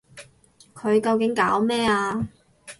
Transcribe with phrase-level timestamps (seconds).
[0.73, 2.27] 佢究竟搞咩啊？